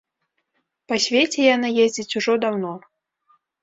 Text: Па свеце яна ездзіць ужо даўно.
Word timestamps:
Па 0.93 0.99
свеце 1.05 1.39
яна 1.55 1.69
ездзіць 1.87 2.15
ужо 2.25 2.33
даўно. 2.49 2.77